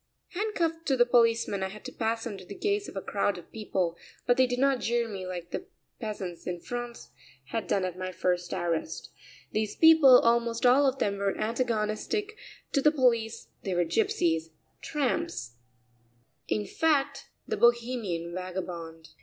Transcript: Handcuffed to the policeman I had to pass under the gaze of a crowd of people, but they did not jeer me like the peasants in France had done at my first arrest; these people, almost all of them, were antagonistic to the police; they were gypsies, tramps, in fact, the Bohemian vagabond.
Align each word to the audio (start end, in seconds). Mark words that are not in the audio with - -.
Handcuffed 0.29 0.87
to 0.87 0.97
the 0.97 1.05
policeman 1.05 1.61
I 1.61 1.67
had 1.69 1.85
to 1.85 1.91
pass 1.91 2.25
under 2.25 2.43
the 2.43 2.55
gaze 2.57 2.89
of 2.89 2.95
a 2.95 3.03
crowd 3.03 3.37
of 3.37 3.51
people, 3.51 3.95
but 4.25 4.35
they 4.35 4.47
did 4.47 4.57
not 4.57 4.79
jeer 4.79 5.07
me 5.07 5.27
like 5.27 5.51
the 5.51 5.67
peasants 5.99 6.47
in 6.47 6.59
France 6.59 7.11
had 7.49 7.67
done 7.67 7.85
at 7.85 7.99
my 7.99 8.11
first 8.11 8.51
arrest; 8.51 9.11
these 9.51 9.75
people, 9.75 10.17
almost 10.21 10.65
all 10.65 10.87
of 10.87 10.97
them, 10.97 11.17
were 11.19 11.37
antagonistic 11.37 12.35
to 12.71 12.81
the 12.81 12.91
police; 12.91 13.49
they 13.61 13.75
were 13.75 13.85
gypsies, 13.85 14.49
tramps, 14.81 15.57
in 16.47 16.65
fact, 16.65 17.29
the 17.47 17.55
Bohemian 17.55 18.33
vagabond. 18.33 19.09